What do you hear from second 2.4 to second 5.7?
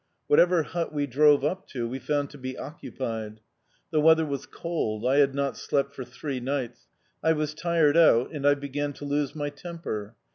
occupied. The weather was cold; I had not